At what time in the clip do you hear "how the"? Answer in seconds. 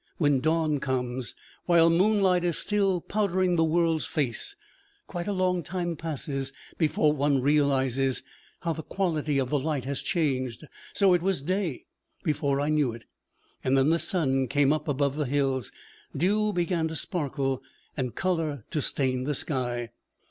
8.61-8.81